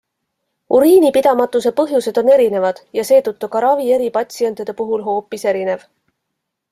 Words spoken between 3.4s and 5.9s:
ka ravi eri patsientide puhul hoopis erinev.